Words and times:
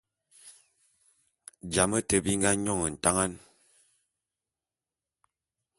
Jame 1.73 1.99
te 2.07 2.17
bi 2.23 2.31
nga 2.39 2.51
nyône 2.53 2.91
ntangan. 2.93 3.33